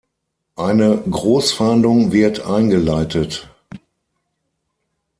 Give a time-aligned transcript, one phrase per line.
[0.55, 3.47] Eine Großfahndung wird eingeleitet.